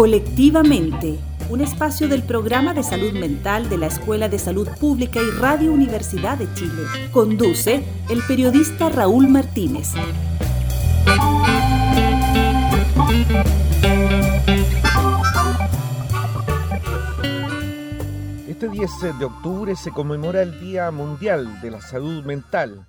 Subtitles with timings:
[0.00, 1.18] Colectivamente,
[1.50, 5.74] un espacio del programa de salud mental de la Escuela de Salud Pública y Radio
[5.74, 6.84] Universidad de Chile.
[7.12, 9.92] Conduce el periodista Raúl Martínez.
[18.48, 22.88] Este 10 de octubre se conmemora el Día Mundial de la Salud Mental.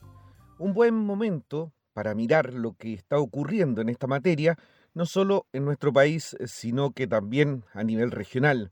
[0.58, 4.58] Un buen momento para mirar lo que está ocurriendo en esta materia
[4.94, 8.72] no solo en nuestro país, sino que también a nivel regional.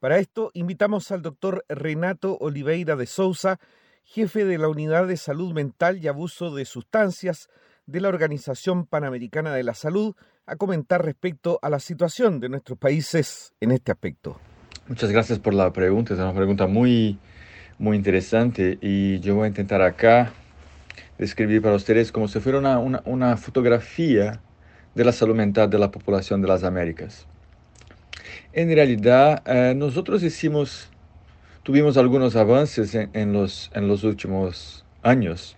[0.00, 3.60] Para esto invitamos al doctor Renato Oliveira de Souza,
[4.04, 7.48] jefe de la Unidad de Salud Mental y Abuso de Sustancias
[7.86, 10.14] de la Organización Panamericana de la Salud,
[10.46, 14.40] a comentar respecto a la situación de nuestros países en este aspecto.
[14.88, 17.18] Muchas gracias por la pregunta, es una pregunta muy,
[17.78, 20.32] muy interesante y yo voy a intentar acá
[21.16, 24.40] describir para ustedes como si fuera una, una fotografía
[24.94, 27.26] de la salud mental de la población de las Américas.
[28.52, 30.90] En realidad, eh, nosotros hicimos,
[31.62, 35.56] tuvimos algunos avances en, los, en los últimos años.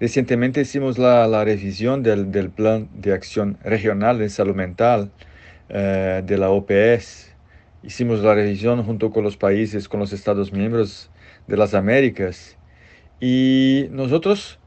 [0.00, 5.10] Recientemente hicimos la, revisión del, del, Plan de Acción Regional de Salud Mental
[5.68, 7.32] eh, de la OPS.
[7.82, 11.10] Hicimos la revisión junto con los países, con los Estados miembros
[11.46, 12.56] de las Américas.
[13.20, 14.58] Y nosotros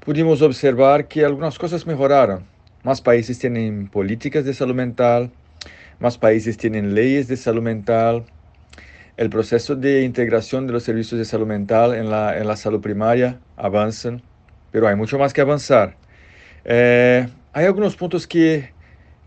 [0.00, 2.44] pudimos observar que algunas cosas mejoraron
[2.82, 5.30] más países tienen políticas de salud mental,
[6.00, 8.24] más países tienen leyes de salud mental.
[9.16, 12.80] El proceso de integración de los servicios de salud mental en la, en la salud
[12.80, 14.22] primaria avanzan,
[14.70, 15.96] pero hay mucho más que avanzar.
[16.64, 18.70] Eh, hay algunos puntos que,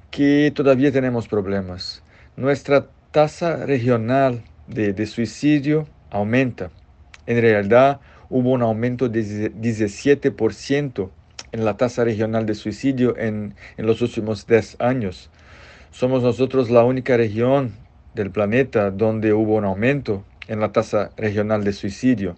[0.10, 2.04] que todavía tenemos problemas.
[2.38, 6.72] Nuestra tasa regional de, de suicidio aumenta.
[7.26, 8.00] En realidad,
[8.30, 11.10] hubo un aumento de 17%
[11.52, 15.30] en la tasa regional de suicidio en, en los últimos 10 años.
[15.92, 17.74] Somos nosotros la única región
[18.16, 22.36] del planeta donde hubo un aumento en la tasa regional de suicidio.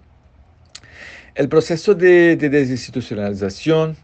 [1.35, 3.97] El proceso de, de desinstitucionalización,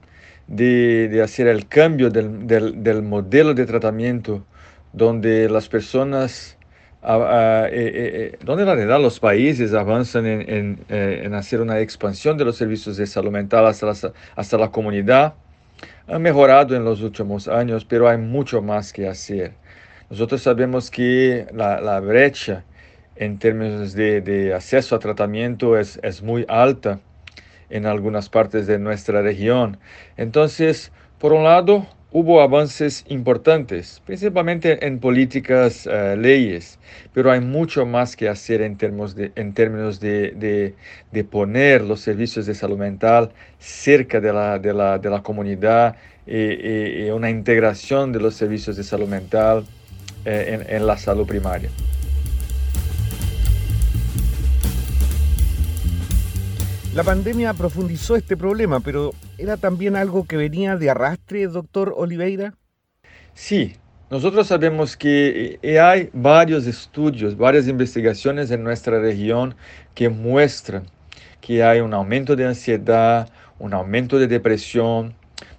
[0.47, 4.45] de, de, hacer el cambio del, del, del modelo de tratamiento
[4.93, 6.57] donde las personas
[7.01, 7.91] eh, eh,
[8.33, 12.97] eh, donde la realidad los países avanzan en, en, hacer una expansión de los servicios
[12.97, 15.33] de salud mental hasta la, comunidad,
[16.07, 19.53] ha mejorado en los últimos años, pero hay mucho más que hacer.
[20.09, 22.63] Nosotros sabemos que la, brecha
[23.15, 26.99] en términos de, acceso a tratamiento es muy alta
[27.69, 29.77] en algunas partes de nuestra región.
[30.17, 36.79] Entonces, por un lado, hubo avances importantes, principalmente en políticas, uh, leyes,
[37.13, 40.73] pero hay mucho más que hacer en términos, de,
[41.29, 48.11] poner los servicios de salud mental cerca de la, comunidad y, y, y, una integración
[48.11, 49.65] de los servicios de salud mental
[50.25, 51.69] eh, en la salud primaria.
[56.95, 62.55] La pandemia profundizó este problema, pero ¿era también algo que venía de arrastre, doctor Oliveira?
[63.35, 63.75] Sí,
[64.09, 69.55] nosotros sabemos que eh, hay varios estudios, varias investigaciones en nuestra región
[69.93, 70.87] que muestran
[71.41, 73.29] que hay un aumento de ansiedad,
[73.59, 75.13] un aumento de depresión.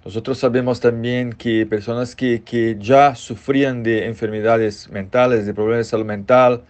[0.05, 5.89] Nosotros sabemos también que personas que, que ya sufrían de enfermedades mentales, de problemas de
[5.89, 6.63] salud mental,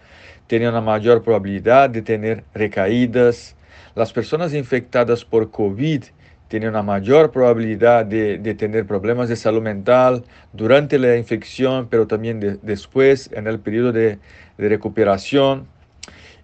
[0.46, 3.56] tenían una mayor probabilidad de tener recaídas,
[3.94, 6.04] las personas infectadas por COVID
[6.48, 12.06] tienen una mayor probabilidad de, de tener problemas de salud mental durante la infección, pero
[12.06, 14.18] también de, después, en el periodo de,
[14.58, 15.66] de recuperación.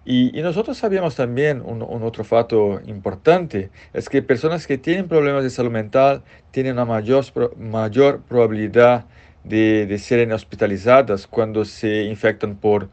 [0.05, 5.43] Y, nosotros sabíamos también un, un, otro fato importante, es que personas que tienen problemas
[5.43, 7.25] de salud mental tienen una mayor,
[7.59, 9.05] mayor probabilidad
[9.43, 12.89] de, de ser hospitalizadas cuando se infectan por,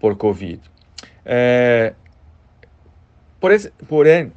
[0.00, 0.58] por COVID.
[1.24, 1.94] Eh,
[3.40, 4.30] por, es, por eh,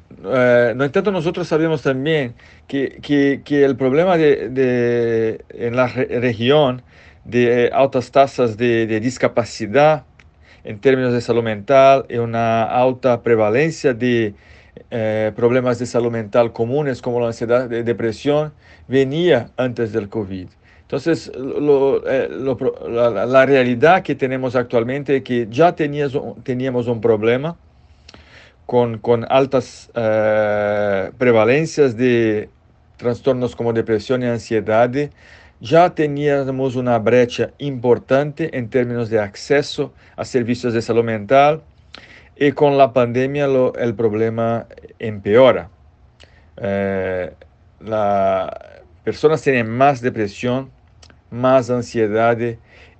[0.76, 2.34] no entanto, nosotros sabemos también
[2.68, 6.82] que, que, que el problema de, de, en la re región
[7.24, 10.04] de altas tasas de, de, discapacidad
[10.64, 14.34] en términos de salud mental y una alta prevalencia de
[14.90, 18.52] eh, problemas de salud mental comunes como la ansiedad y depresión
[18.88, 20.48] venía antes del COVID.
[20.82, 22.56] Entonces, lo, eh, lo,
[22.88, 26.12] la, la, realidad que tenemos actualmente es que ya tenías,
[26.42, 27.56] teníamos un problema
[28.66, 32.48] con, con altas uh, prevalencias de
[32.96, 34.90] trastornos como depresión y ansiedad,
[35.60, 41.62] ya teníamos una brecha importante en términos de acceso a servicios de salud mental
[42.36, 43.46] y con la pandemia
[43.78, 44.66] el problema
[44.98, 45.70] empeora.
[46.56, 47.32] Eh,
[47.80, 48.50] las
[49.04, 50.70] personas tienen más depresión,
[51.30, 52.38] más ansiedad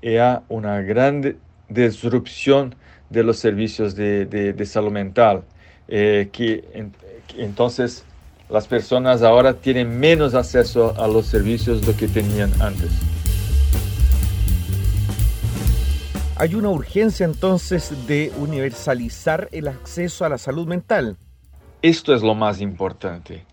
[0.00, 1.36] y hay una gran
[1.68, 2.74] disrupción
[3.12, 5.44] de los servicios de, salud mental,
[5.88, 6.90] eh, que,
[7.36, 8.04] entonces
[8.48, 12.90] las personas ahora tienen menos acceso a los servicios de lo que tenían antes.
[16.36, 21.16] Hay una urgencia entonces de universalizar el acceso a la salud mental.
[21.82, 23.44] Esto es lo más importante.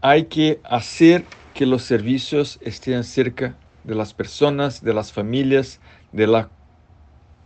[0.00, 1.24] Hay que hacer
[1.54, 5.80] que los servicios estén cerca de las personas, de las familias,
[6.12, 6.48] de la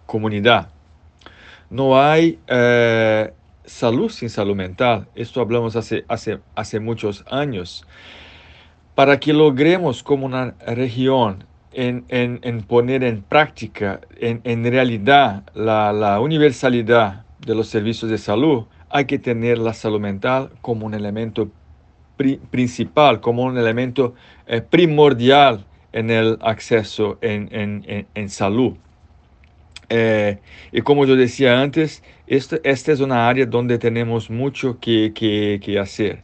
[0.07, 0.74] comunidad.
[1.71, 3.33] No hay eh,
[3.65, 5.09] salud sin salud mental.
[5.15, 7.87] Esto hablamos hace, hace, hace muchos años.
[8.95, 16.21] Para que logremos como una región en, en, poner en práctica, en, en realidad, la,
[16.21, 21.51] universalidad de los servicios de salud, hay que tener la salud mental como un elemento
[22.51, 24.15] principal, como un elemento
[24.47, 28.77] eh, primordial en el acceso en, en salud.
[29.89, 30.39] Eh,
[30.73, 35.61] y como yo decía antes, esta, esta, es una área donde tenemos mucho que, que,
[35.63, 36.23] que hacer.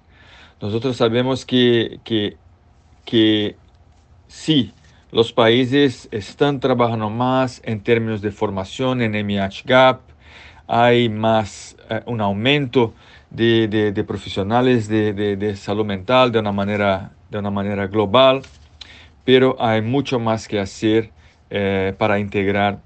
[0.61, 2.01] Nosotros sabemos que,
[4.29, 4.73] sí,
[5.11, 10.01] los países están trabajando más en términos de formación en MH-GAP,
[10.67, 12.95] hay más eh, un aumento
[13.31, 18.43] de, de, profesionales de, salud mental de una, manera, de una manera global,
[19.25, 21.11] pero hay mucho más que hacer
[21.49, 22.81] eh, para integrar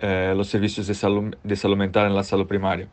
[0.00, 2.88] eh, los servicios de salud, de salud mental en la salud primaria.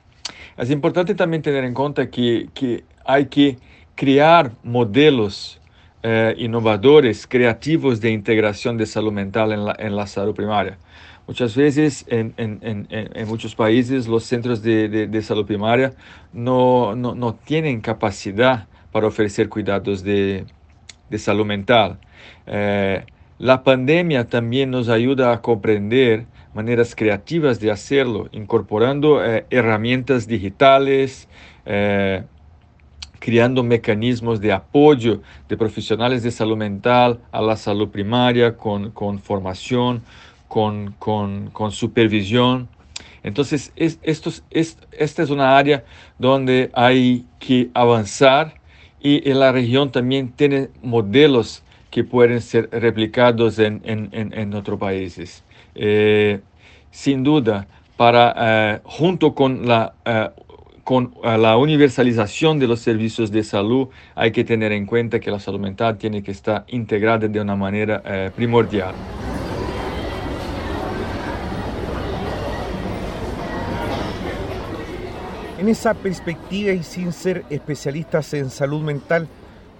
[0.57, 3.57] Es importante también tener en cuenta que, que hay que
[3.96, 5.60] crear modelos
[6.04, 10.78] eh, inovadores, creativos de integración de salud mental en la, en la salud primaria.
[11.28, 15.94] Muchas veces en, en, en, en, muchos países los centros de, de, de salud primaria
[16.31, 20.46] no, no, no, tienen capacidad para ofrecer cuidados de,
[21.10, 21.98] de salud mental.
[22.46, 23.04] Eh,
[23.40, 31.28] la pandemia también nos ayuda a comprender maneras creativas de hacerlo, incorporando eh, herramientas digitales,
[31.66, 32.24] eh,
[33.19, 39.19] creando mecanismos de apoyo de profesionales de salud mental a la salud primaria con, con
[39.19, 40.02] formación,
[40.48, 42.69] con, con, con, supervisión.
[43.22, 45.84] Entonces, es, esta es una área
[46.18, 48.62] donde hay que avanzar
[49.01, 51.65] y en la región también tiene modelos
[51.96, 55.46] que pueden ser replicados en, en, en, otros países.
[55.76, 56.42] Eh,
[56.92, 60.30] sin duda, para, eh, junto con la eh,
[60.84, 65.40] con la universalización de los servicios de salud hay que tener en cuenta que la
[65.40, 68.04] salud mental tiene que estar integrada de una manera
[68.36, 68.94] primordial.
[75.58, 79.28] En esa perspectiva y sin ser especialistas en salud mental,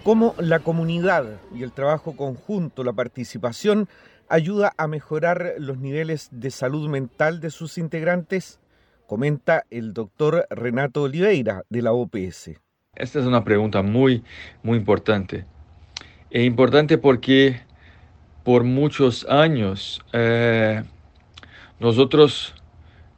[0.06, 3.90] ¿cómo la comunidad y el trabajo conjunto, la participación,
[4.30, 8.60] ayuda a mejorar los niveles de salud mental de sus integrantes?
[9.07, 12.52] comenta el doctor Renato Oliveira de la OPS.
[12.96, 14.24] Esta es una pregunta muy,
[14.63, 15.46] muy importante.
[16.30, 17.62] Es importante porque
[18.44, 20.84] por muchos años eh,
[21.80, 22.56] nosotros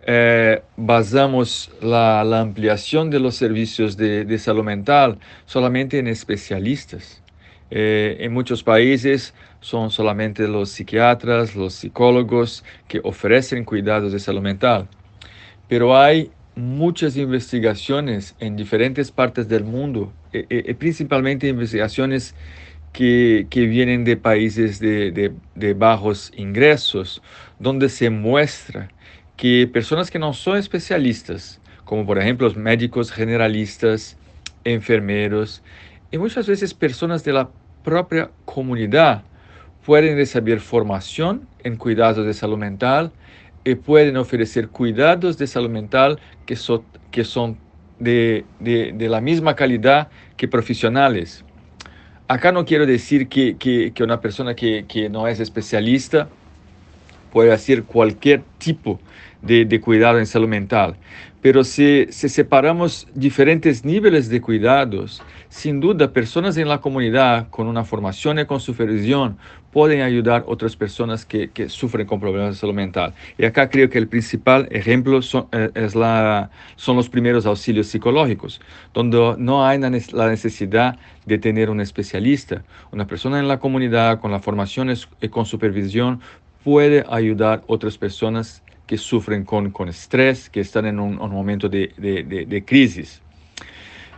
[0.08, 7.22] eh, basamos la, ampliación de los servicios de, salud mental solamente en especialistas.
[7.70, 14.42] Eh, en muchos países son solamente los psiquiatras, los psicólogos que ofrecen cuidados de salud
[14.42, 14.88] mental
[15.68, 22.34] pero hay muchas investigaciones en diferentes partes del mundo, e, e, e principalmente investigaciones
[22.94, 25.32] que, vienen de países de,
[25.76, 27.22] bajos ingresos,
[27.60, 28.90] donde se muestra
[29.38, 34.18] que personas que no son especialistas, como por ejemplo los médicos generalistas,
[34.64, 35.64] enfermeros,
[36.12, 37.50] y muchas veces personas de la
[37.84, 39.24] propia comunidad,
[39.86, 43.14] pueden recibir formación en cuidados de salud mental
[43.64, 47.58] y pueden ofrecer cuidados de salud mental que, son que son
[48.00, 51.46] de, de, la misma calidad que profesionales.
[52.28, 54.06] Acá no quiero decir que, que, que
[54.56, 56.28] que, que, no es especialista
[57.32, 59.02] puede hacer cualquier tipo de,
[59.42, 60.98] de cuidado en salud mental,
[61.42, 67.68] pero si, si, separamos diferentes niveles de cuidados, sin duda personas en la comunidad con
[67.68, 69.38] una formación y con supervisión
[69.72, 73.14] pueden ayudar a otras personas que, sufren con problemas de salud mental.
[73.38, 75.70] Y acá creo que el principal ejemplo son, eh,
[76.88, 78.60] los primeros auxilios psicológicos,
[78.94, 82.64] donde no hay la necesidad de tener un especialista.
[82.92, 84.92] Una persona en la comunidad con la formación
[85.22, 86.22] y con supervisión
[86.64, 91.32] puede ayudar a otras personas que sufren con, con estrés, que están en un, un
[91.32, 93.22] momento de, de, crisis.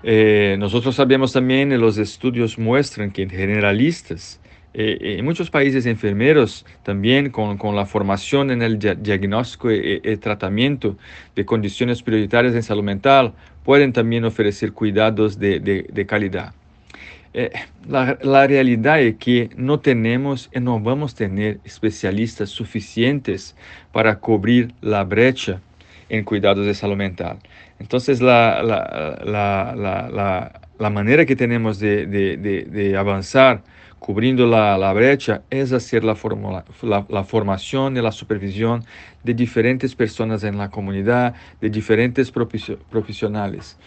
[0.03, 4.39] Eh, nosotros sabemos también, los estudios muestran que generalistas
[4.71, 10.95] Eh, en muchos países enfermeros también con, con la formación en el diagnóstico y, tratamiento
[11.35, 13.33] de condiciones prioritarias en salud mental
[13.63, 16.53] pueden también ofrecer cuidados de, de calidad.
[17.33, 17.51] Eh,
[17.88, 23.55] la, la, realidad es que no tenemos y no vamos a tener especialistas suficientes
[23.91, 25.62] para cubrir la brecha
[26.09, 27.38] en cuidados de salud mental.
[27.79, 33.62] Entonces, la, la, la manera que tenemos de, de, de, avanzar
[34.00, 36.15] cubriendo la, brecha es hacer la,
[37.09, 38.86] la, formación y la supervisión
[39.24, 43.77] de diferentes personas en la comunidad, de diferentes profesionales.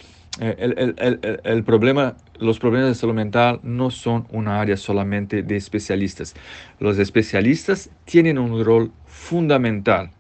[0.41, 5.43] Eh, el, el, el, problema, los problemas de salud mental no son una área solamente
[5.43, 6.35] de especialistas.
[6.81, 10.11] Los especialistas tienen un rol fundamental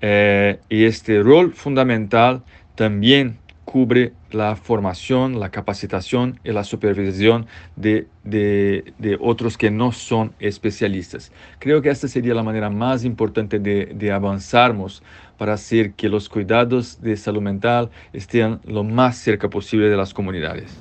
[0.00, 2.42] eh, y este rol fundamental
[2.74, 9.92] también cubre la formación, la capacitación y la supervisión de, de, de, otros que no
[9.92, 11.32] son especialistas.
[11.58, 15.02] Creo que esta sería la manera más importante de, de avanzarmos
[15.38, 20.12] para hacer que los cuidados de salud mental estén lo más cerca posible de las
[20.12, 20.76] comunidades.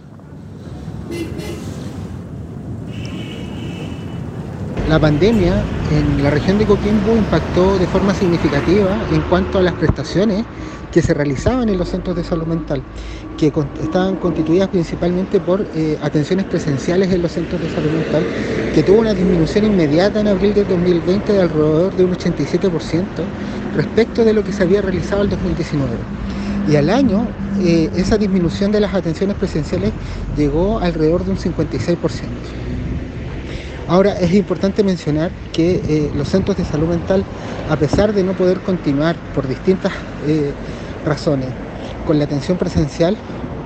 [4.92, 9.74] La pandemia en la región de Coquimbo impactó de forma significativa en cuanto a las
[9.76, 10.44] prestaciones
[10.92, 12.84] que se realizaban en los centros de salud mental,
[13.38, 18.22] que estaban constituidas principalmente por eh, atenciones presenciales en los centros de salud mental,
[18.76, 23.06] que tuvo una disminución inmediata en abril de 2020 de alrededor de un 87%
[23.78, 25.88] respecto de lo que se había realizado el 2019.
[26.70, 27.26] Y al año
[27.62, 29.94] eh, esa disminución de las atenciones presenciales
[30.36, 31.96] llegó alrededor de un 56%.
[33.92, 37.26] Ahora es importante mencionar que eh, los centros de salud mental,
[37.70, 39.92] a pesar de no poder continuar por distintas
[40.26, 40.54] eh,
[41.06, 41.50] razones
[42.08, 43.18] con la atención presencial,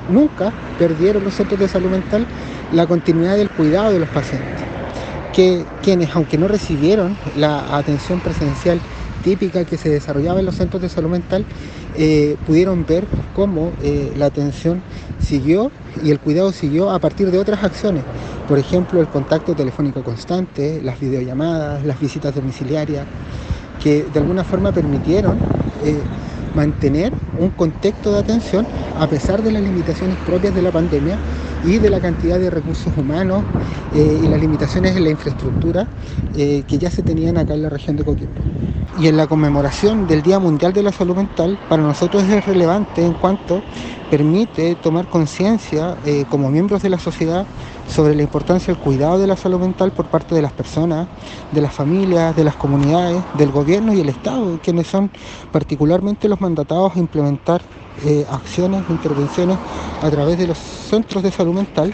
[0.10, 2.26] nunca perdieron los centros de salud mental
[2.74, 4.64] la continuidad del cuidado de los pacientes,
[5.32, 8.82] que quienes aunque no recibieron la atención presencial
[9.26, 11.44] típica que se desarrollaba en los centros de salud mental,
[11.98, 13.06] eh, pudieron ver
[13.36, 14.82] cómo eh, la atención
[15.20, 15.72] siguió
[16.04, 18.04] y el cuidado siguió a partir de otras acciones.
[18.48, 23.08] Por ejemplo, el contacto telefónico constante, las videollamadas, las visitas domiciliarias,
[23.84, 25.38] que de alguna forma permitieron
[25.84, 25.98] eh,
[26.56, 28.68] mantener un contexto de atención
[29.00, 31.18] a pesar de las limitaciones propias de la pandemia
[31.64, 33.44] y de la cantidad de recursos humanos
[33.94, 35.88] y las limitaciones en la infraestructura
[36.34, 38.42] que ya se tenían acá en la región de Coquimbo.
[38.98, 43.04] Y en la conmemoración del Día Mundial de la Salud Mental, para nosotros es relevante
[43.04, 43.62] en cuanto
[44.10, 47.46] permite tomar conciencia eh, como miembros de la sociedad
[47.86, 51.10] sobre la importancia del cuidado de la salud mental por parte de las personas,
[51.52, 55.12] de las familias, de las comunidades, del gobierno y el Estado, quienes son
[55.52, 57.62] particularmente los mandatados a implementar
[58.04, 59.58] eh, acciones, intervenciones
[60.02, 61.94] a través de los centros de salud mental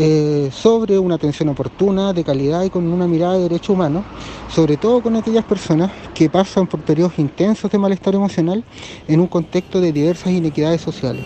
[0.00, 4.04] eh, sobre una atención oportuna, de calidad y con una mirada de derecho humano,
[4.48, 8.62] sobre todo con aquellas personas que pasan por periodos intensos de malestar emocional
[9.08, 11.24] en un contexto de diversas inequidades sociales.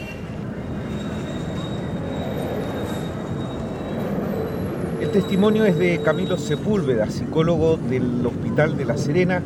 [5.03, 9.43] El testimonio es de Camilo Sepúlveda, psicólogo del Hospital de La Serena,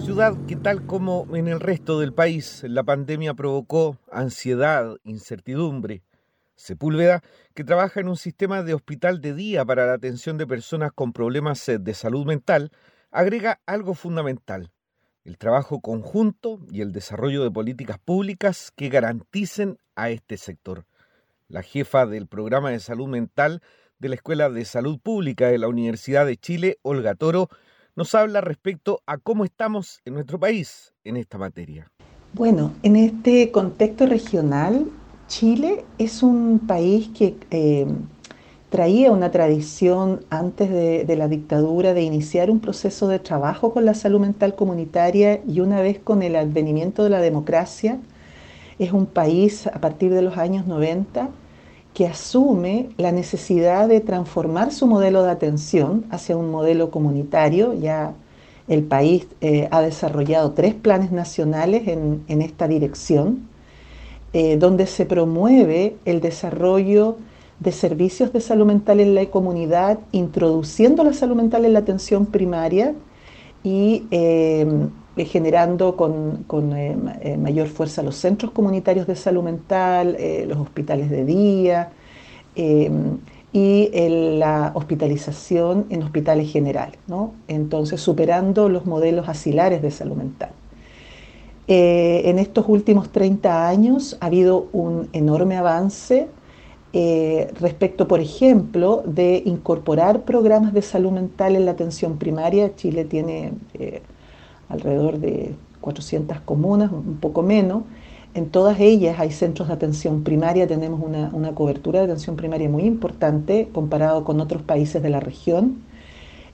[0.00, 6.02] ciudad que tal como en el resto del país la pandemia provocó ansiedad, incertidumbre,
[6.56, 7.22] Sepúlveda,
[7.54, 11.12] que trabaja en un sistema de hospital de día para la atención de personas con
[11.12, 12.72] problemas eh, de salud mental,
[13.10, 14.70] agrega algo fundamental,
[15.24, 20.86] el trabajo conjunto y el desarrollo de políticas públicas que garanticen a este sector.
[21.46, 23.60] La jefa del programa de salud mental
[23.98, 27.50] de la Escuela de Salud Pública de la Universidad de Chile, Olga Toro,
[27.96, 31.90] nos habla respecto a cómo estamos en nuestro país en esta materia.
[32.32, 34.86] Bueno, en este contexto regional
[35.30, 37.86] Chile es un país que eh,
[38.68, 43.94] traía una tradición antes de, la dictadura de iniciar un proceso de trabajo con la
[43.94, 47.98] salud mental comunitaria y una vez con el advenimiento de la democracia,
[48.78, 51.28] es un país a partir de los años 90
[51.94, 57.74] que asume la necesidad de transformar su modelo de atención hacia un modelo comunitario.
[57.74, 58.14] Ya
[58.68, 63.50] el país eh, ha desarrollado tres planes nacionales en esta dirección
[64.32, 67.16] eh, donde se promueve el desarrollo
[67.58, 72.26] de servicios de salud mental en la comunidad, introduciendo la salud mental en la atención
[72.26, 72.94] primaria
[73.64, 74.68] y eh,
[75.24, 76.44] generando con,
[76.76, 81.90] eh, mayor fuerza los centros comunitarios de salud mental, los hospitales de día
[83.52, 83.90] y
[84.38, 86.98] la hospitalización en hospitales generales,
[87.48, 90.50] entonces superando los modelos asilares de salud mental.
[91.72, 96.26] Eh, en estos últimos 30 años ha habido un enorme avance
[96.92, 102.74] eh, respecto, por ejemplo, de incorporar programas de salud mental en la atención primaria.
[102.74, 104.02] Chile tiene eh,
[104.70, 107.82] alrededor de 400 comunas, un poco menos.
[108.32, 112.68] En todas ellas hay centros de atención primaria, tenemos una, una cobertura de atención primaria
[112.68, 115.82] muy importante comparado con otros países de la región.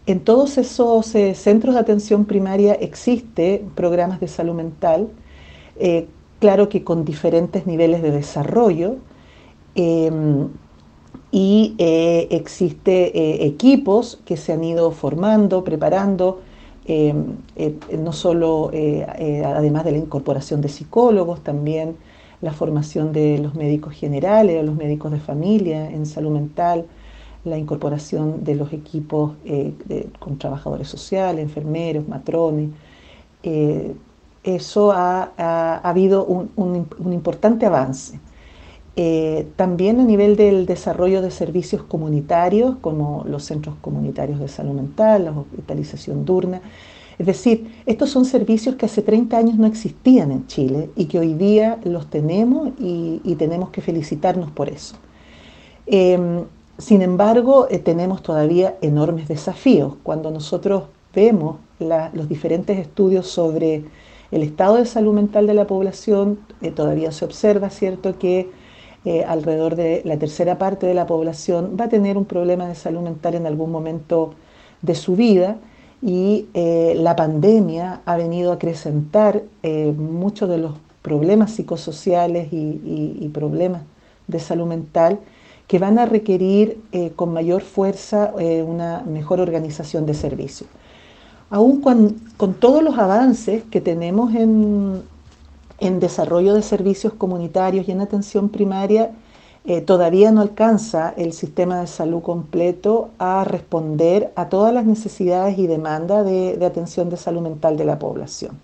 [0.07, 5.09] En todos esos eh, centros de atención primaria existe programas de salud mental,
[6.41, 8.97] claro que con diferentes niveles de desarrollo,
[9.77, 10.49] Em,
[11.31, 16.41] y eh, existe eh, equipos que se han ido formando, preparando,
[16.87, 18.71] em, eh, no solo
[19.45, 21.97] además de la incorporación de psicólogos, también
[22.41, 26.87] la formación de los médicos generales o los médicos de familia en salud mental,
[27.45, 29.33] la incorporación de los equipos
[30.19, 32.71] con trabajadores sociales, enfermeros, matrones.
[34.43, 38.21] eso ha, habido un importante avance.
[38.99, 44.73] Eh, también a nivel del desarrollo de servicios comunitarios, como los centros comunitarios de salud
[44.73, 46.63] mental, la hospitalización diurna.
[47.19, 51.19] Es decir, estos son servicios que hace 30 años no existían en Chile y que
[51.19, 54.97] hoy día los tenemos y, tenemos que felicitarnos por eso.
[55.87, 56.45] Em,
[56.79, 59.95] sin embargo, eh, tenemos todavía enormes desafíos.
[60.03, 60.85] Cuando nosotros
[61.15, 63.85] vemos los diferentes estudios sobre
[64.31, 68.51] el estado de salud mental de la población, eh, todavía se observa, ¿cierto?, que
[69.09, 72.75] eh, alrededor de la tercera parte de la población va a tener un problema de
[72.75, 74.35] salud mental en algún momento
[74.83, 75.59] de su vida
[76.03, 80.73] y eh, la pandemia ha venido a acrecentar eh, muchos de los
[81.03, 83.83] problemas psicosociales y, problemas
[84.27, 85.21] de salud mental
[85.69, 86.81] que van a requerir
[87.15, 90.69] con mayor fuerza una mejor organización de servicios.
[91.51, 95.03] Aún con todos los avances que tenemos en,
[95.79, 99.13] en desarrollo de servicios comunitarios y en atención primaria,
[99.69, 105.59] eh, todavía no alcanza el sistema de salud completo a responder a todas las necesidades
[105.59, 108.61] y demandas de, atención de salud mental de la población.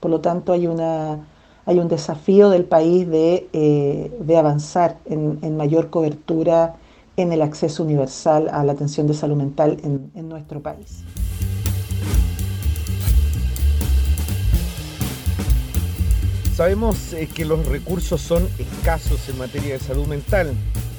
[0.00, 1.24] Por lo tanto, hay, una,
[1.66, 6.74] hay un desafío del país de, eh, avanzar en, mayor cobertura
[7.16, 11.04] en el acceso universal a la atención de salud mental en nuestro país.
[16.54, 20.54] Sabemos eh, que los recursos son escasos en materia de salud mental.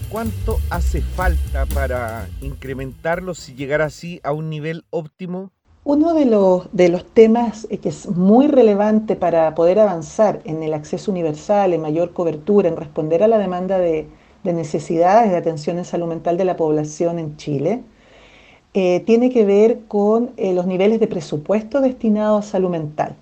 [0.10, 5.52] ¿Cuánto hace falta para incrementarlos y llegar así a un nivel óptimo?
[5.86, 10.62] Uno de los, de los temas eh, que es muy relevante para poder avanzar en
[10.62, 14.10] el acceso universal, en mayor cobertura, en responder a la demanda de,
[14.44, 17.82] necesidades de atención en salud mental de la población en Chile,
[18.74, 23.16] eh, tiene que ver con los niveles de presupuesto destinados a salud mental.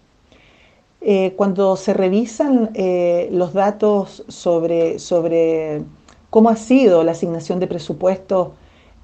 [1.05, 5.83] Eh, cuando se revisan eh, los datos sobre, sobre,
[6.29, 8.51] cómo ha sido la asignación de presupuestos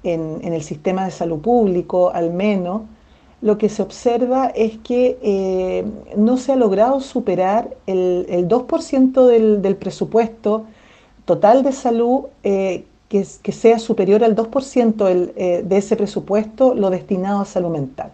[0.02, 2.82] en, el sistema de salud público, al menos,
[3.42, 5.84] lo que se observa es que eh,
[6.16, 10.64] no se ha logrado superar el, 2% del, presupuesto
[11.26, 17.70] total de salud que, sea superior al 2% de ese presupuesto lo destinado a salud
[17.70, 18.12] mental.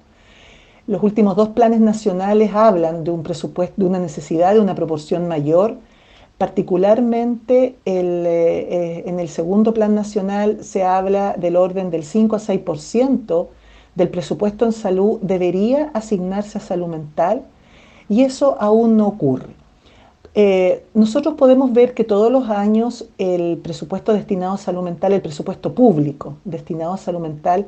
[0.86, 5.26] Los últimos dos planes nacionales hablan de un presupuesto, de una necesidad de una proporción
[5.26, 5.76] mayor.
[6.38, 13.48] Particularmente eh, en el segundo plan nacional se habla del orden del 5 a 6%
[13.96, 17.42] del presupuesto en salud debería asignarse a salud mental
[18.08, 19.48] y eso aún no ocurre.
[20.34, 25.22] Eh, nosotros podemos ver que todos los años el presupuesto destinado a salud mental, el
[25.22, 27.66] presupuesto público destinado a salud mental,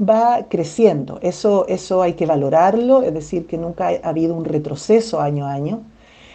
[0.00, 1.18] va creciendo.
[1.22, 5.52] Eso, eso hay que valorarlo, es decir, que nunca ha habido un retroceso año a
[5.52, 5.82] año.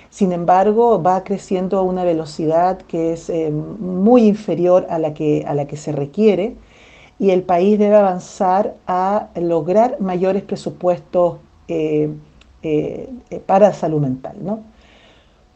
[0.10, 5.43] Sin embargo, va creciendo a una velocidad que es eh, muy inferior a la, que,
[5.47, 6.56] a la que se requiere
[7.19, 12.12] y el país debe avanzar a lograr mayores presupuestos eh,
[12.62, 13.10] eh,
[13.45, 14.36] para salud mental.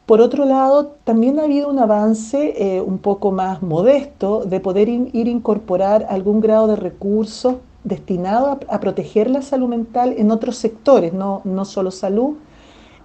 [0.05, 5.27] Por otro lado, también ha habido un avance un poco más modesto de poder ir
[5.27, 7.55] incorporar algún grado de recursos
[7.87, 12.35] destinado a, proteger la salud mental en otros sectores, no, no solo salud,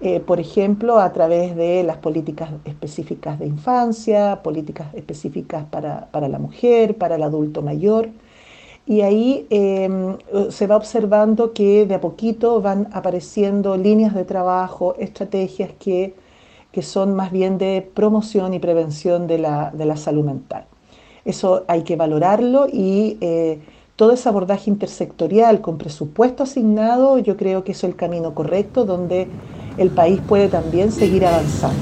[0.05, 6.39] eh, por ejemplo, a través de las políticas específicas de infancia, políticas específicas para, la
[6.41, 8.09] mujer, para el adulto mayor.
[8.85, 10.17] Y ahí em,
[10.51, 16.15] se va observando que de a poquito van apareciendo líneas de trabajo, estrategias que,
[16.83, 20.65] son más bien de promoción y prevención de la, salud mental.
[21.25, 23.61] Eso hay que valorarlo y eh,
[24.03, 29.29] todo ese abordaje intersectorial con presupuesto asignado, yo creo que es el camino correcto donde
[29.79, 31.79] el país puede también seguir avanzando.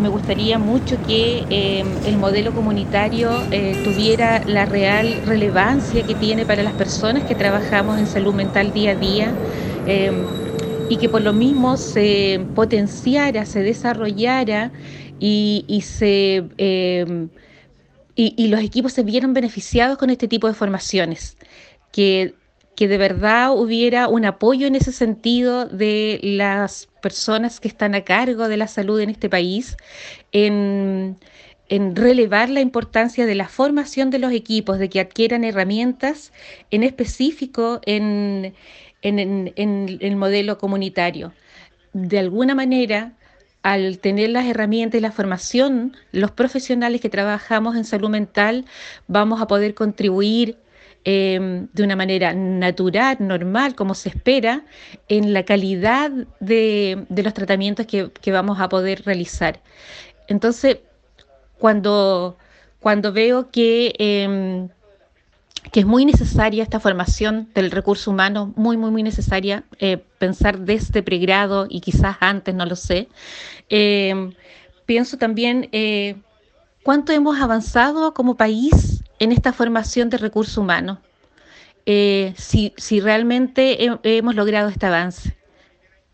[0.00, 6.46] me gustaría mucho que eh, el modelo comunitario eh, tuviera la real relevancia que tiene
[6.46, 9.32] para las personas que trabajamos en salud mental día a día
[10.88, 14.70] y que por lo mismo se potenciara, se desarrollara
[15.20, 16.44] y, se,
[18.14, 21.36] y, los equipos se vieran beneficiados con este tipo de formaciones,
[21.92, 22.34] que
[22.80, 28.04] que de verdad hubiera un apoyo en ese sentido de las personas que están a
[28.04, 29.76] cargo de la salud en este país,
[30.32, 31.18] en,
[31.68, 36.32] relevar la importancia de la formación de los equipos, de que adquieran herramientas
[36.70, 38.54] en específico en,
[39.02, 41.34] en el modelo comunitario.
[41.92, 43.12] De alguna manera,
[43.62, 48.64] al tener las herramientas y la formación, los profesionales que trabajamos en salud mental
[49.06, 50.56] vamos a poder contribuir
[51.04, 54.66] Em, de una manera natural, normal, como se espera,
[55.08, 59.60] en la calidad de, los tratamientos que, vamos a poder realizar.
[60.28, 60.78] Entonces,
[61.58, 62.36] cuando,
[62.80, 64.68] cuando veo que, em,
[65.72, 70.58] que es muy necesaria esta formación del recurso humano, muy, muy, muy necesaria, eh, pensar
[70.58, 73.08] desde pregrado y quizás antes, no lo sé,
[73.68, 74.32] em,
[74.86, 76.16] pienso también eh,
[76.82, 80.98] cuánto hemos avanzado como país en esta formación de recursos humanos,
[81.86, 85.36] eh, si, realmente hemos logrado este avance.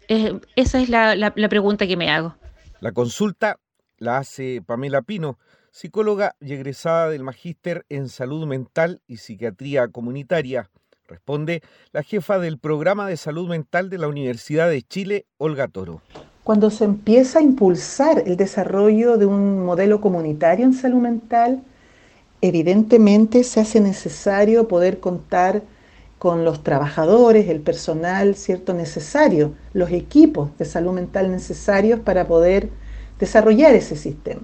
[0.09, 2.37] esa es la, pregunta que me hago.
[2.81, 3.59] La consulta
[3.99, 5.39] la hace Pamela Pino,
[5.77, 10.71] psicóloga y egresada del Magíster en Salud Mental y Psiquiatría Comunitaria.
[11.07, 11.61] Responde
[11.93, 16.01] la jefa del programa de salud mental de la Universidad de Chile, Olga Toro.
[16.45, 21.63] Cuando se empieza a impulsar el desarrollo de un modelo comunitario en salud mental,
[22.41, 25.63] evidentemente se hace necesario poder contar
[26.19, 32.71] con los trabajadores, el personal cierto necesario, los equipos de salud mental necesarios para poder
[33.19, 34.41] desarrollar ese sistema.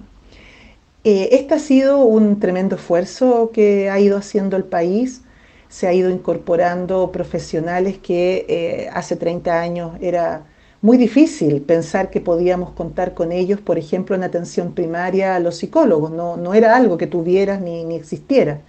[1.03, 5.21] Eh, este ha sido un tremendo esfuerzo que ha ido haciendo el país.
[5.69, 10.45] Se ha ido incorporando profesionales que eh, hace 30 años era
[10.81, 15.57] muy difícil pensar que podíamos contar con ellos, por ejemplo, en atención primaria a los
[15.57, 16.11] psicólogos.
[16.11, 18.61] No, no era algo que tuvieras ni, ni existiera.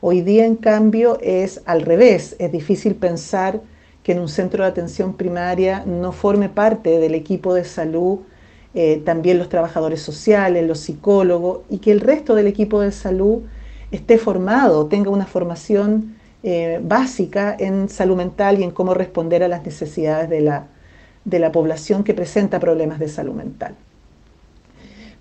[0.00, 2.36] Hoy día, en cambio, es al revés.
[2.38, 3.60] Es difícil pensar
[4.02, 8.20] que en un centro de atención primaria no forme parte del equipo de salud
[8.74, 13.42] eh, también los trabajadores sociales, los psicólogos, y que el resto del equipo de salud
[13.90, 19.48] esté formado, tenga una formación eh, básica en salud mental y en cómo responder a
[19.48, 20.66] las necesidades de la,
[21.24, 23.74] de la población que presenta problemas de salud mental.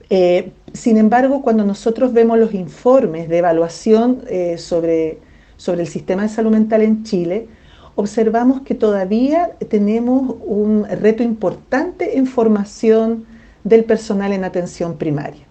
[0.10, 4.24] Eh, sin embargo, cuando nosotros vemos los informes de evaluación
[4.58, 5.20] sobre,
[5.56, 7.48] sobre el sistema de salud mental en Chile,
[7.96, 13.26] observamos que todavía tenemos un reto importante en formación
[13.68, 15.44] del personal en atención primaria.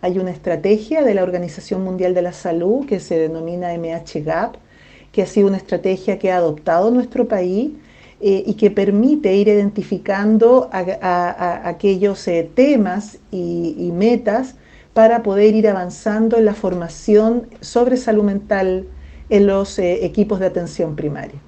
[0.00, 4.54] Hay una estrategia de la Organización Mundial de la Salud que se denomina MHGAP,
[5.12, 7.72] que ha sido una estrategia que ha adoptado nuestro país
[8.20, 14.54] eh, y que permite ir identificando aquellos eh, temas y, metas
[14.94, 18.86] para poder ir avanzando en la formación sobre salud mental
[19.28, 21.40] en los eh, equipos de atención primaria.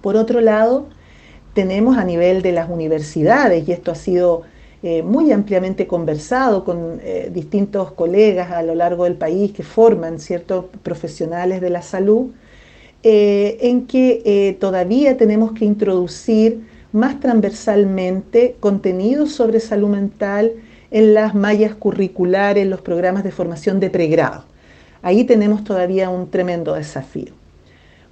[0.00, 0.86] Por otro lado,
[1.54, 4.42] tenemos a nivel de las universidades, y esto ha sido
[5.04, 11.60] muy ampliamente conversado con distintos colegas a lo largo del país que forman ciertos profesionales
[11.60, 12.32] de la salud,
[13.04, 16.60] eh, en que eh, todavía tenemos que introducir
[16.92, 20.52] más transversalmente contenidos sobre salud mental
[20.92, 24.44] en las mallas curriculares, los programas de formación de pregrado.
[25.02, 27.32] Ahí tenemos todavía un tremendo desafío.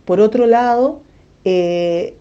[0.05, 1.03] Por otro lado,
[1.45, 2.17] eh,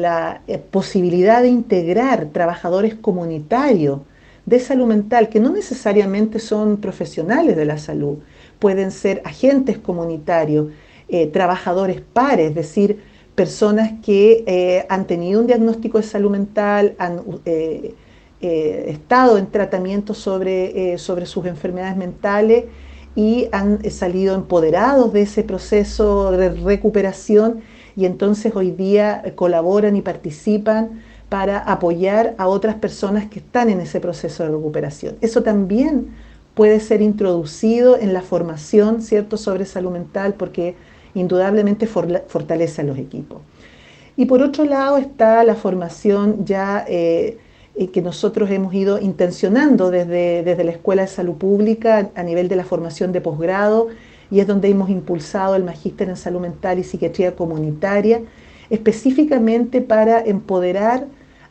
[0.00, 4.00] la posibilidad de integrar trabajadores comunitarios
[4.46, 8.18] de salud mental, que no necesariamente son profesionales de la salud,
[8.58, 10.68] pueden ser agentes comunitarios,
[11.08, 13.00] eh, trabajadores pares, es decir,
[13.34, 17.94] personas que eh, han tenido un diagnóstico de salud mental, han eh,
[18.40, 22.64] estado en tratamiento sobre, sobre sus enfermedades mentales
[23.14, 27.60] y han salido empoderados de ese proceso de recuperación
[27.96, 33.80] y entonces hoy día colaboran y participan para apoyar a otras personas que están en
[33.80, 35.16] ese proceso de recuperación.
[35.20, 36.08] Eso también
[36.54, 40.74] puede ser introducido en la formación, ¿cierto?, sobre salud mental, porque
[41.14, 43.40] indudablemente fortalece a los equipos.
[44.16, 47.38] Y por otro lado está la formación ya eh,
[47.74, 52.48] eh, que nosotros hemos ido intencionando desde, desde la Escuela de Salud Pública a nivel
[52.48, 53.88] de la formación de posgrado
[54.32, 58.22] y es donde hemos impulsado el Magíster en Salud Mental y Psiquiatría Comunitaria,
[58.70, 61.06] específicamente para empoderar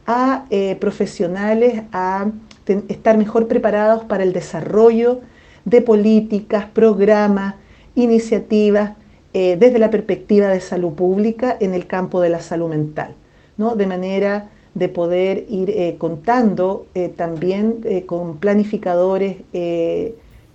[0.08, 2.32] a eh, profesionales, a
[2.66, 5.20] estar mejor preparados para el desarrollo
[5.64, 7.54] de políticas, programas,
[7.94, 8.94] iniciativas
[9.34, 13.14] eh, desde la perspectiva de salud pública en el campo de la salud mental,
[13.58, 13.76] ¿no?
[13.76, 19.38] de manera de poder ir eh, contando también con planificadores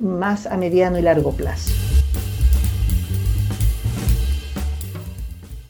[0.00, 1.95] más a mediano y largo plazo.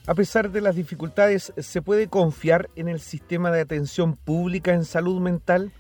[0.09, 4.85] A pesar de las dificultades, ¿se puede confiar en el sistema de atención pública en
[4.85, 5.73] salud mental?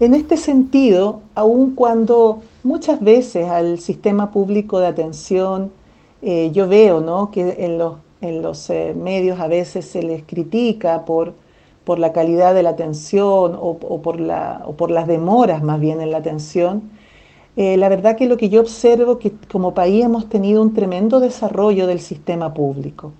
[0.00, 5.70] En este sentido, aun cuando muchas veces al sistema público de atención,
[6.22, 7.30] eh, yo veo ¿no?
[7.30, 11.34] que en los, en los eh, medios a veces se les critica por,
[11.84, 16.00] por la calidad de la atención o, por la, o, por las demoras más bien
[16.00, 16.84] en la atención,
[17.58, 21.20] eh, la verdad que lo que yo observo que como país hemos tenido un tremendo
[21.20, 23.12] desarrollo del sistema público.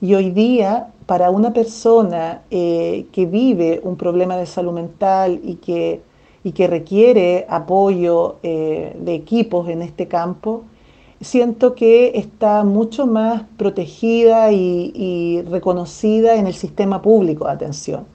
[0.00, 5.56] Y hoy día, para una persona eh, que vive un problema de salud mental y
[5.56, 6.02] que,
[6.44, 10.62] y que requiere apoyo eh, de equipos en este campo,
[11.20, 18.06] siento que está mucho más protegida y, reconocida en el sistema público de atención.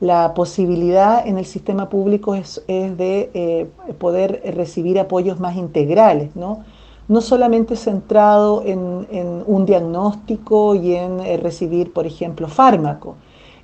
[0.00, 3.66] La posibilidad en el sistema público es, de eh,
[3.98, 6.64] poder recibir apoyos más integrales, ¿no?
[7.08, 13.16] No solamente centrado en, un diagnóstico y en eh, recibir, por ejemplo, fármaco,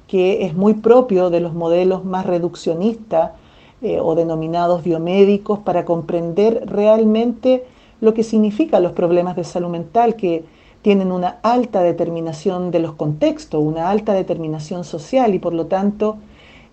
[0.06, 3.32] que es muy propio de los modelos más reduccionistas
[3.80, 7.64] eh, o denominados biomédicos para comprender realmente
[8.00, 10.44] lo que significan los problemas de salud mental, que
[10.82, 16.18] tienen una alta determinación de los contextos, una alta determinación social y por lo tanto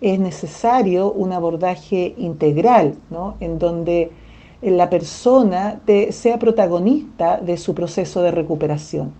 [0.00, 2.94] es necesario un abordaje integral,
[3.40, 4.10] en donde
[4.70, 9.12] la persona sea protagonista de su proceso de recuperación.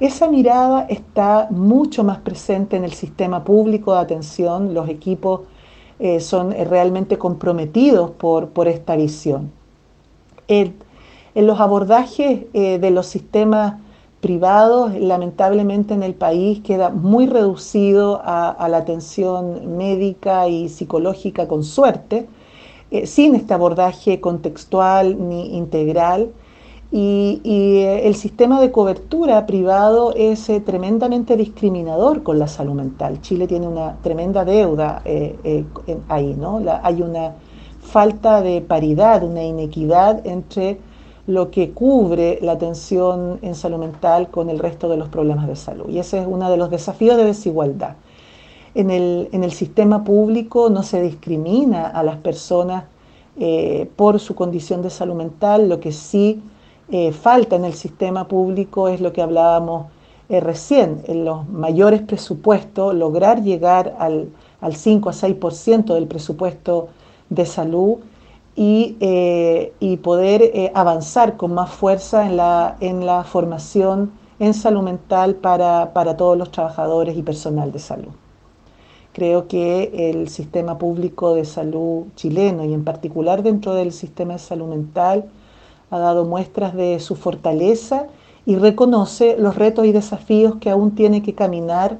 [0.00, 5.42] Esa mirada está mucho más presente en el sistema público de atención, los equipos
[5.98, 9.52] eh, son realmente comprometidos por, esta visión.
[10.48, 10.74] en
[11.34, 13.74] los abordajes eh, de los sistemas
[14.22, 21.62] privados, lamentablemente en el país queda muy reducido a la atención médica y psicológica con
[21.62, 22.26] suerte,
[22.90, 26.30] eh, sin este abordaje contextual ni integral.
[26.92, 33.20] Y, eh, el sistema de cobertura privado es eh, tremendamente discriminador con la salud mental.
[33.20, 35.02] Chile tiene una tremenda deuda
[36.08, 36.60] ahí, ¿no?
[36.82, 37.34] hay una
[37.80, 40.80] falta de paridad, una inequidad entre
[41.28, 45.54] lo que cubre la atención en salud mental con el resto de los problemas de
[45.54, 45.88] salud.
[45.88, 47.94] Y ese es uno de los desafíos de desigualdad.
[48.72, 52.84] En el, sistema público no se discrimina a las personas
[53.36, 56.40] eh, por su condición de salud mental, lo que sí
[56.88, 59.86] eh, falta en el sistema público es lo que hablábamos
[60.28, 64.30] eh, recién, en los mayores presupuestos, lograr llegar al,
[64.72, 66.88] 5 a 6% del presupuesto
[67.28, 67.96] de salud
[68.54, 68.96] y,
[70.02, 76.36] poder avanzar con más fuerza en la, en la formación en salud mental para todos
[76.36, 78.10] los trabajadores y personal de salud.
[79.12, 84.38] Creo que el sistema público de salud chileno y en particular dentro del sistema de
[84.38, 85.24] salud mental
[85.90, 88.06] ha dado muestras de su fortaleza
[88.46, 91.98] y reconoce los retos y desafíos que aún tiene que caminar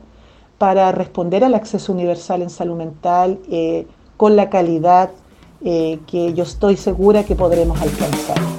[0.59, 5.11] para responder al acceso universal en salud mental eh, con la calidad
[5.63, 8.50] eh, que yo estoy segura que podremos alcanzar.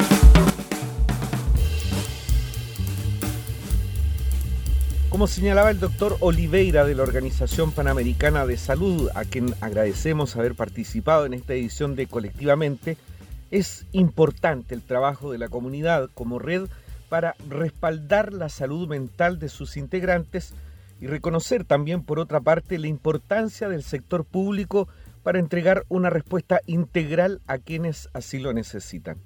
[5.22, 10.56] Como señalaba el doctor Oliveira de la Organización Panamericana de Salud, a quien agradecemos haber
[10.56, 12.98] participado en esta edición de Colectivamente,
[13.52, 16.64] es importante el trabajo de la comunidad como red
[17.08, 20.56] para respaldar la salud mental de sus integrantes
[21.00, 24.88] y reconocer también, por otra parte, la importancia del sector público
[25.22, 29.18] para entregar una respuesta integral a quienes así lo necesitan.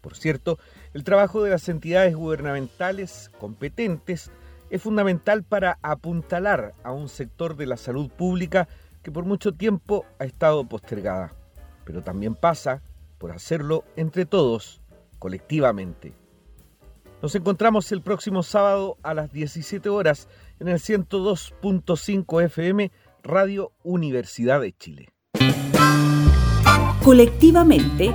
[0.00, 0.58] Por cierto,
[0.94, 4.32] el trabajo de las entidades gubernamentales competentes
[4.70, 8.68] es fundamental para apuntalar a un sector de la salud pública
[9.02, 11.34] que por mucho tiempo ha estado postergada,
[11.84, 12.82] pero también pasa
[13.18, 14.80] por hacerlo entre todos,
[15.18, 16.14] colectivamente.
[17.20, 20.28] Nos encontramos el próximo sábado a las 17 horas
[20.60, 22.92] en el 102.5 FM
[23.24, 25.08] Radio Universidad de Chile.
[27.02, 28.14] Colectivamente